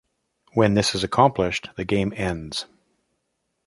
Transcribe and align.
When 0.53 0.73
this 0.73 0.95
is 0.95 1.03
accomplished, 1.03 1.69
the 1.77 1.85
game 1.85 2.11
ends. 2.15 2.65